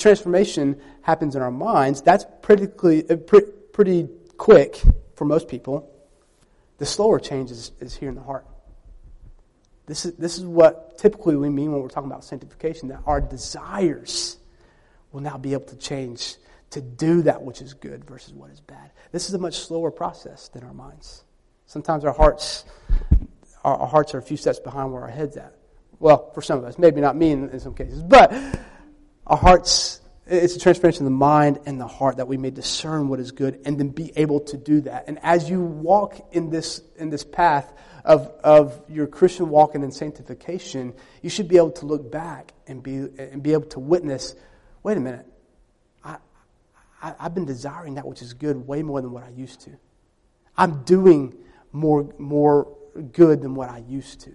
[0.00, 2.00] Transformation happens in our minds.
[2.00, 2.66] That's pretty,
[3.08, 3.16] uh,
[3.72, 4.08] pretty
[4.38, 4.80] quick
[5.14, 5.88] for most people.
[6.78, 8.46] The slower change is, is here in the heart.
[9.84, 13.20] This is, this is what typically we mean when we're talking about sanctification, that our
[13.20, 14.38] desires
[15.12, 16.36] will now be able to change
[16.70, 18.92] to do that which is good versus what is bad.
[19.12, 21.24] This is a much slower process than our minds.
[21.66, 22.64] Sometimes our hearts,
[23.64, 25.56] our, hearts are a few steps behind where our head's at.
[25.98, 28.32] Well, for some of us, maybe not me in, in some cases, but
[29.30, 33.08] our hearts, it's a transformation of the mind and the heart that we may discern
[33.08, 35.04] what is good and then be able to do that.
[35.06, 37.72] And as you walk in this, in this path
[38.04, 42.82] of, of your Christian walking in sanctification, you should be able to look back and
[42.82, 44.34] be, and be able to witness
[44.82, 45.26] wait a minute,
[46.04, 46.16] I,
[47.02, 49.70] I, I've been desiring that which is good way more than what I used to.
[50.56, 51.36] I'm doing
[51.72, 52.76] more, more
[53.12, 54.32] good than what I used to.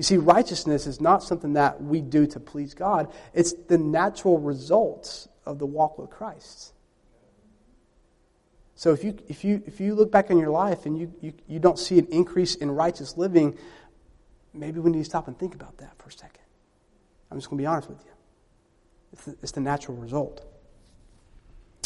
[0.00, 4.38] You see, righteousness is not something that we do to please God, it's the natural
[4.38, 6.72] results of the walk with Christ.
[8.76, 11.34] So if you, if you, if you look back in your life and you, you,
[11.46, 13.58] you don't see an increase in righteous living,
[14.54, 16.44] maybe we need to stop and think about that for a second.
[17.30, 18.12] I'm just going to be honest with you.
[19.12, 20.42] It's the, it's the natural result.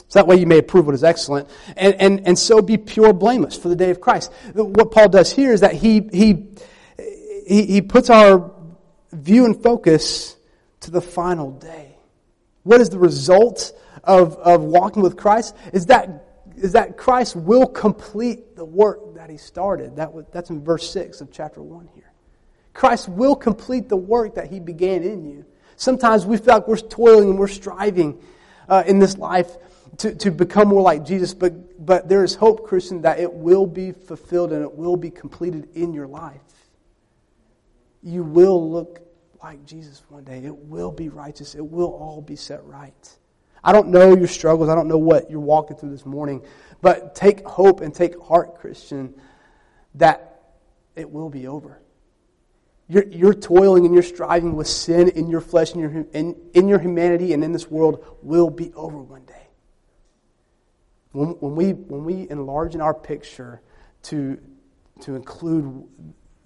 [0.06, 3.12] So that way you may approve what is excellent and, and, and so be pure
[3.12, 4.32] blameless for the day of Christ.
[4.52, 6.46] What Paul does here is that he, he,
[7.46, 8.52] he, he puts our
[9.12, 10.36] view and focus
[10.80, 11.96] to the final day.
[12.62, 15.54] What is the result of, of walking with Christ?
[15.72, 19.96] Is that, is that Christ will complete the work that he started.
[19.96, 22.12] That, that's in verse 6 of chapter 1 here.
[22.72, 25.44] Christ will complete the work that he began in you.
[25.76, 28.20] Sometimes we feel like we're toiling and we're striving
[28.68, 29.56] uh, in this life
[29.98, 33.66] to, to become more like Jesus, but, but there is hope, Christian, that it will
[33.66, 36.40] be fulfilled and it will be completed in your life.
[38.04, 39.00] You will look
[39.42, 40.44] like Jesus one day.
[40.44, 41.54] It will be righteous.
[41.54, 43.18] It will all be set right.
[43.64, 44.68] I don't know your struggles.
[44.68, 46.42] I don't know what you're walking through this morning,
[46.82, 49.14] but take hope and take heart, Christian,
[49.94, 50.42] that
[50.94, 51.80] it will be over.
[52.88, 56.68] You're, you're toiling and you're striving with sin in your flesh and your, in, in
[56.68, 59.48] your humanity and in this world will be over one day.
[61.12, 63.62] When, when, we, when we enlarge in our picture
[64.04, 64.38] to,
[65.00, 65.84] to include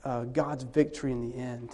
[0.05, 1.71] uh, God's victory in the end,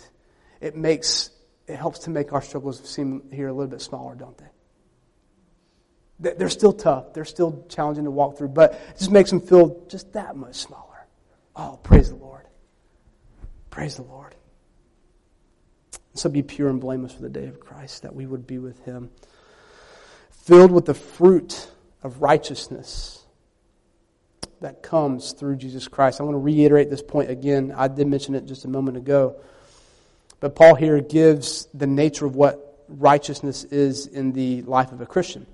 [0.60, 1.30] it makes
[1.66, 6.34] it helps to make our struggles seem here a little bit smaller, don't they?
[6.34, 7.12] They're still tough.
[7.12, 10.56] They're still challenging to walk through, but it just makes them feel just that much
[10.56, 11.06] smaller.
[11.56, 12.46] Oh, praise the Lord.
[13.70, 14.34] Praise the Lord.
[16.14, 18.84] So be pure and blameless for the day of Christ, that we would be with
[18.84, 19.10] him.
[20.30, 21.68] Filled with the fruit
[22.02, 23.23] of righteousness
[24.60, 26.20] that comes through Jesus Christ.
[26.20, 27.72] I want to reiterate this point again.
[27.76, 29.36] I did mention it just a moment ago.
[30.40, 35.06] But Paul here gives the nature of what righteousness is in the life of a
[35.06, 35.46] Christian.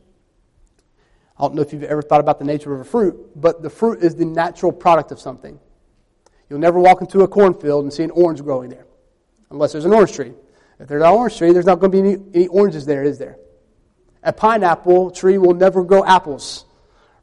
[1.38, 3.70] I don't know if you've ever thought about the nature of a fruit, but the
[3.70, 5.58] fruit is the natural product of something.
[6.48, 8.84] You'll never walk into a cornfield and see an orange growing there,
[9.50, 10.32] unless there's an orange tree.
[10.78, 13.18] If there's an orange tree, there's not going to be any, any oranges there, is
[13.18, 13.38] there?
[14.22, 16.64] A pineapple tree will never grow apples,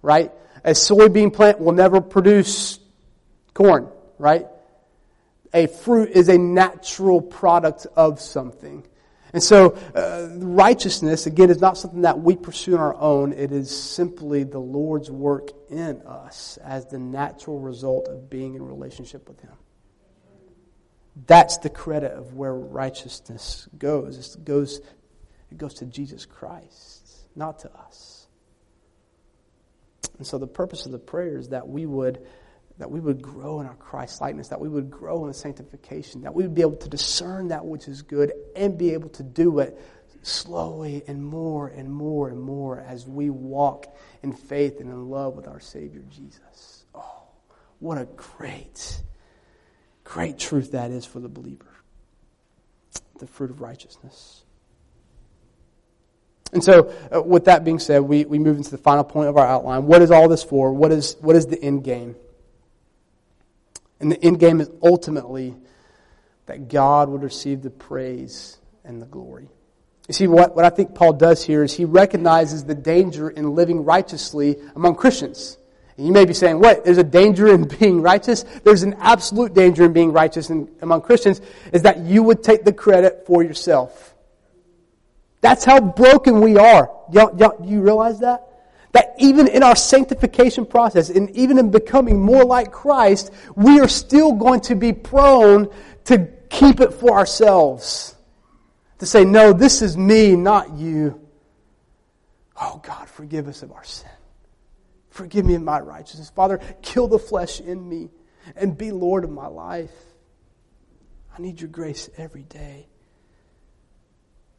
[0.02, 0.32] right?
[0.64, 2.80] A soybean plant will never produce
[3.54, 4.48] corn, right?
[5.54, 8.86] A fruit is a natural product of something.
[9.34, 13.34] And so, uh, righteousness, again, is not something that we pursue on our own.
[13.34, 18.66] It is simply the Lord's work in us as the natural result of being in
[18.66, 19.54] relationship with Him.
[21.26, 24.36] That's the credit of where righteousness goes.
[24.36, 24.82] It goes,
[25.52, 28.17] it goes to Jesus Christ, not to us.
[30.18, 32.26] And so the purpose of the prayer is that we would
[32.80, 36.36] that we would grow in our Christ likeness, that we would grow in sanctification, that
[36.36, 39.58] we would be able to discern that which is good and be able to do
[39.58, 39.82] it
[40.22, 43.88] slowly and more and more and more as we walk
[44.22, 46.86] in faith and in love with our Savior Jesus.
[46.94, 47.24] Oh,
[47.80, 49.02] what a great
[50.08, 51.66] Great truth that is for the believer.
[53.20, 54.46] The fruit of righteousness.
[56.54, 59.38] And so, uh, with that being said, we, we move into the final point of
[59.38, 59.86] our outline.
[59.86, 60.72] What is all this for?
[60.72, 62.16] What is, what is the end game?
[64.00, 65.56] And the end game is ultimately
[66.46, 69.50] that God would receive the praise and the glory.
[70.08, 73.56] You see, what, what I think Paul does here is he recognizes the danger in
[73.56, 75.58] living righteously among Christians.
[75.98, 76.86] And you may be saying, what?
[76.86, 78.44] There's a danger in being righteous?
[78.64, 81.42] There's an absolute danger in being righteous in, among Christians,
[81.74, 84.16] is that you would take the credit for yourself.
[85.42, 86.92] That's how broken we are.
[87.12, 88.44] Y'all, y'all, you realize that?
[88.94, 93.88] That even in our sanctification process, and even in becoming more like Christ, we are
[93.88, 95.70] still going to be prone
[96.06, 98.16] to keep it for ourselves.
[99.00, 101.22] To say, no, this is me, not you.
[102.60, 104.10] Oh God, forgive us of our sin.
[105.10, 106.32] Forgive me of my righteousness.
[106.32, 108.10] Father, kill the flesh in me
[108.56, 109.92] and be Lord of my life.
[111.38, 112.88] I need your grace every day.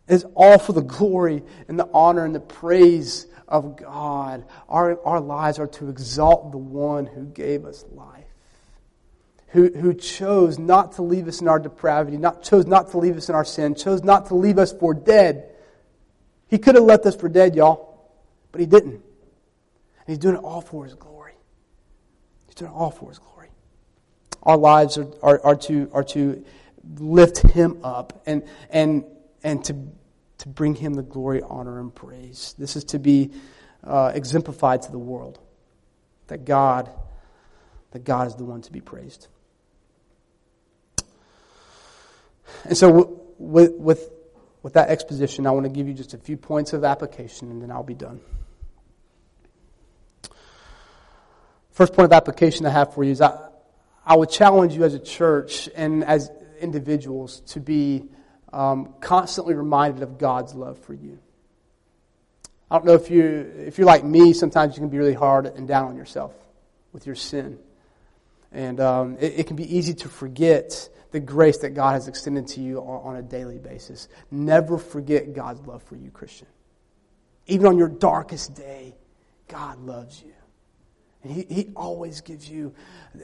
[0.08, 4.44] It's all for the glory and the honor and the praise of God.
[4.68, 8.24] Our, our lives are to exalt the one who gave us life,
[9.48, 13.16] who, who chose not to leave us in our depravity, not, chose not to leave
[13.16, 15.50] us in our sin, chose not to leave us for dead.
[16.48, 18.10] He could have left us for dead, y'all,
[18.52, 18.94] but he didn't.
[18.94, 19.02] And
[20.06, 21.34] he's doing it all for his glory.
[22.46, 23.48] He's doing it all for his glory.
[24.42, 26.44] Our lives are, are, are, to, are to
[26.98, 29.04] lift him up and, and,
[29.42, 29.76] and to
[30.38, 32.54] to bring him the glory, honor, and praise.
[32.58, 33.32] This is to be
[33.84, 35.38] uh, exemplified to the world
[36.28, 36.90] that God,
[37.90, 39.28] that God is the one to be praised.
[42.64, 44.10] And so, with, with,
[44.62, 47.62] with that exposition, I want to give you just a few points of application, and
[47.62, 48.20] then I'll be done.
[51.70, 53.38] First point of application I have for you is I,
[54.04, 56.30] I would challenge you as a church and as
[56.60, 58.08] individuals to be
[58.52, 61.18] um, constantly reminded of God's love for you.
[62.70, 63.24] I don't know if you
[63.56, 64.32] if you're like me.
[64.32, 66.34] Sometimes you can be really hard and down on yourself
[66.92, 67.58] with your sin,
[68.52, 72.46] and um, it, it, can be easy to forget the grace that God has extended
[72.48, 74.08] to you on, on a daily basis.
[74.30, 76.46] Never forget God's love for you, Christian.
[77.46, 78.94] Even on your darkest day,
[79.46, 80.34] God loves you,
[81.22, 82.74] and He, he always gives you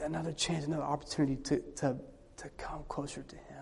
[0.01, 1.97] another chance, another opportunity to to
[2.37, 3.54] to come closer to Him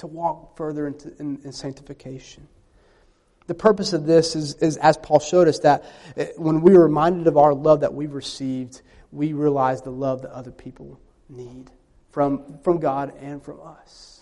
[0.00, 2.48] to walk further into, in, in sanctification.
[3.46, 5.84] The purpose of this is, is, as Paul showed us, that
[6.16, 8.82] eh, when we are reminded of our love that we've received,
[9.12, 11.70] we realize the love that other people need
[12.12, 14.20] from, from God and from us.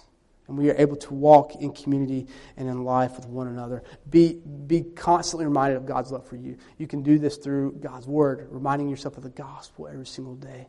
[0.48, 2.26] And we are able to walk in community
[2.56, 3.82] and in life with one another.
[4.08, 6.56] Be, be constantly reminded of God's love for you.
[6.78, 10.68] You can do this through God's Word, reminding yourself of the gospel every single day.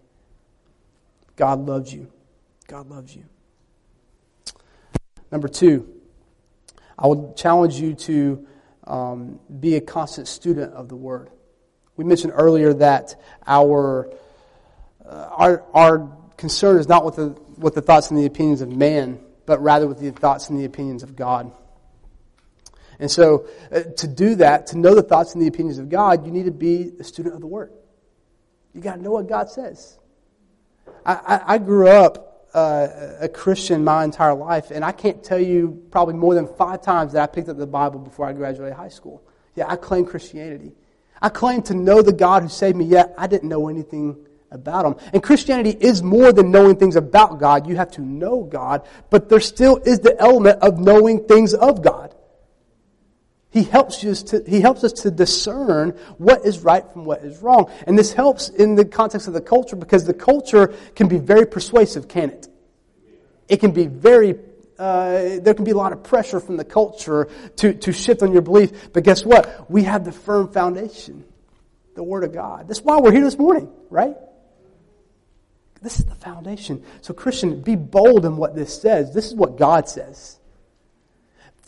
[1.38, 2.12] God loves you.
[2.68, 3.24] God loves you.
[5.32, 5.88] Number two,
[6.97, 8.47] I would challenge you to
[8.86, 11.30] um, be a constant student of the Word.
[11.95, 14.11] We mentioned earlier that our,
[15.05, 18.69] uh, our, our concern is not with the, with the thoughts and the opinions of
[18.69, 21.51] man, but rather with the thoughts and the opinions of God.
[22.99, 26.25] And so, uh, to do that, to know the thoughts and the opinions of God,
[26.25, 27.71] you need to be a student of the Word.
[28.73, 29.97] You got to know what God says.
[31.05, 32.88] I, I, I grew up uh,
[33.22, 37.14] a Christian my entire life, and I can't tell you probably more than five times
[37.14, 39.22] that I picked up the Bible before I graduated high school.
[39.56, 40.74] Yeah, I claim Christianity.
[41.22, 44.86] I claim to know the God who saved me, yet I didn't know anything about
[44.86, 44.95] him.
[45.14, 47.68] And Christianity is more than knowing things about God.
[47.68, 51.84] You have to know God, but there still is the element of knowing things of
[51.84, 52.16] God.
[53.52, 57.41] He helps, us to, he helps us to discern what is right from what is
[57.41, 57.72] wrong.
[57.88, 61.47] And this helps in the context of the culture because the culture can be very
[61.47, 62.47] persuasive, can it?
[63.47, 64.38] It can be very,
[64.78, 67.28] uh, there can be a lot of pressure from the culture
[67.58, 68.93] to, to shift on your belief.
[68.93, 69.70] But guess what?
[69.70, 71.26] We have the firm foundation,
[71.95, 72.68] the Word of God.
[72.68, 74.16] That's why we're here this morning, right?
[75.82, 76.84] This is the foundation.
[77.02, 79.12] So, Christian, be bold in what this says.
[79.12, 80.39] This is what God says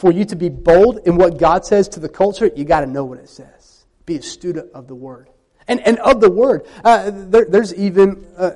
[0.02, 2.88] for you to be bold in what God says to the culture, you got to
[2.88, 3.86] know what it says.
[4.08, 5.30] Be a student of the Word.
[5.68, 6.66] And, and of the Word.
[6.84, 8.54] Uh, there, there's even, uh,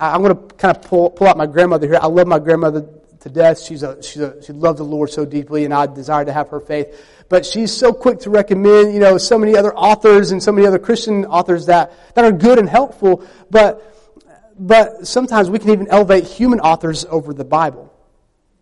[0.00, 2.00] I'm going to kind of pull, pull out my grandmother here.
[2.02, 2.88] I love my grandmother
[3.20, 3.60] to death.
[3.60, 6.48] She's a, she's a, she loves the Lord so deeply, and I desire to have
[6.48, 7.00] her faith.
[7.28, 10.66] But she's so quick to recommend, you know, so many other authors and so many
[10.66, 13.24] other Christian authors that, that are good and helpful.
[13.48, 13.80] But,
[14.58, 17.94] but sometimes we can even elevate human authors over the Bible.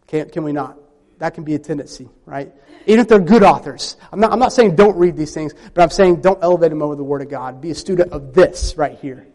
[0.08, 0.77] Can, can we not?
[1.18, 2.52] That can be a tendency, right?
[2.86, 3.96] Even if they're good authors.
[4.12, 6.82] I'm not, I'm not saying don't read these things, but I'm saying don't elevate them
[6.82, 7.60] over the Word of God.
[7.60, 9.26] Be a student of this right here.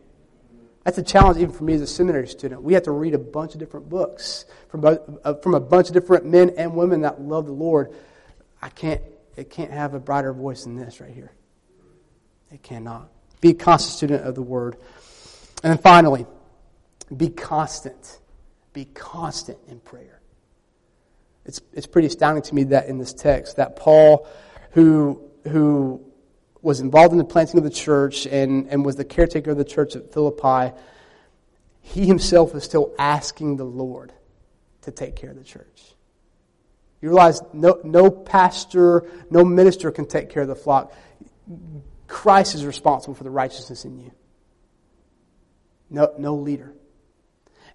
[0.83, 2.61] That's a challenge even for me as a seminary student.
[2.61, 5.93] We have to read a bunch of different books from, uh, from a bunch of
[5.93, 7.93] different men and women that love the Lord.
[8.61, 9.01] I can't,
[9.37, 11.31] it can't have a brighter voice than this right here.
[12.51, 13.09] It cannot.
[13.39, 14.75] Be a constant student of the Word.
[15.63, 16.25] And then finally,
[17.15, 18.19] be constant.
[18.73, 20.12] Be constant in prayer.
[21.45, 24.27] It's, it's pretty astounding to me that in this text that Paul,
[24.71, 26.01] who, who
[26.61, 29.65] was involved in the planting of the church and, and was the caretaker of the
[29.65, 30.75] church at Philippi,
[31.81, 34.13] he himself is still asking the Lord
[34.83, 35.93] to take care of the church.
[37.01, 40.93] You realize no, no pastor, no minister can take care of the flock.
[42.07, 44.11] Christ is responsible for the righteousness in you.
[45.89, 46.73] No, no leader.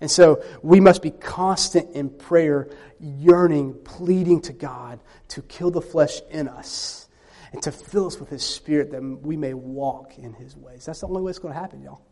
[0.01, 2.71] And so we must be constant in prayer,
[3.01, 7.09] yearning, pleading to God to kill the flesh in us
[7.53, 10.85] and to fill us with His Spirit that we may walk in His ways.
[10.85, 12.03] That's the only way it's going to happen, y'all.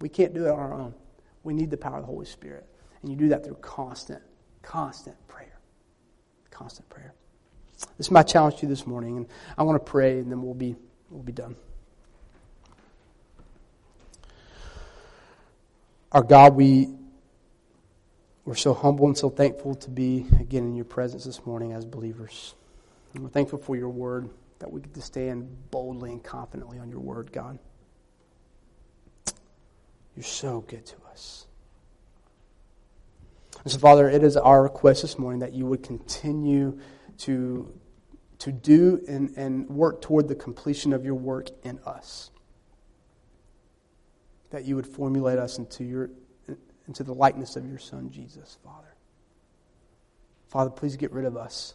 [0.00, 0.94] We can't do it on our own.
[1.42, 2.66] We need the power of the Holy Spirit.
[3.02, 4.22] And you do that through constant,
[4.62, 5.58] constant prayer.
[6.50, 7.14] Constant prayer.
[7.96, 10.42] This is my challenge to you this morning, and I want to pray, and then
[10.42, 10.74] we'll be,
[11.10, 11.54] we'll be done.
[16.10, 16.88] Our God, we,
[18.48, 21.84] we're so humble and so thankful to be again in your presence this morning as
[21.84, 22.54] believers.
[23.12, 24.30] And we're thankful for your word,
[24.60, 27.58] that we get to stand boldly and confidently on your word, God.
[30.16, 31.44] You're so good to us.
[33.64, 36.80] And so, Father, it is our request this morning that you would continue
[37.18, 37.70] to,
[38.38, 42.30] to do and, and work toward the completion of your work in us.
[44.48, 46.08] That you would formulate us into, your,
[46.88, 48.94] into the likeness of your Son, Jesus, Father.
[50.48, 51.74] Father, please get rid of us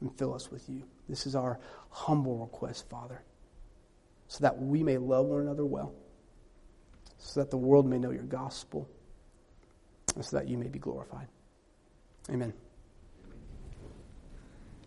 [0.00, 0.82] and fill us with you.
[1.08, 3.22] This is our humble request, Father,
[4.28, 5.94] so that we may love one another well
[7.24, 8.88] so that the world may know your gospel,
[10.14, 11.26] and so that you may be glorified.
[12.30, 12.52] Amen.